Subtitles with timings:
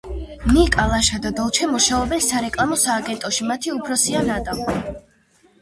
[0.53, 4.61] ნიკა, ლაშა და დოლჩე მუშაობენ სარეკლამო სააგენტოში მათი უფროსია ნატა.